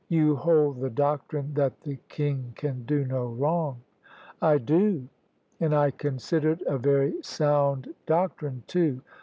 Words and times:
"You 0.19 0.35
hold 0.35 0.79
the 0.79 0.89
doctrine 0.89 1.53
that 1.53 1.81
the 1.81 1.97
king 2.09 2.53
can 2.55 2.85
do 2.85 3.05
no 3.05 3.27
wrong." 3.27 3.81
"I 4.41 4.57
do: 4.57 5.07
and 5.59 5.75
I 5.75 5.91
consider 5.91 6.53
it 6.53 6.61
a 6.63 6.79
very 6.79 7.21
sound 7.21 7.93
doctrine, 8.07 8.63
too. 8.65 9.03